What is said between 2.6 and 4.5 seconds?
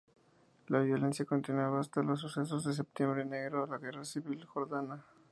de Septiembre Negro, la guerra civil